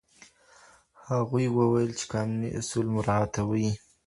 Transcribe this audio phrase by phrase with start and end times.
[1.09, 3.69] هغوی وويل چې قانوني اصول مراعتوي.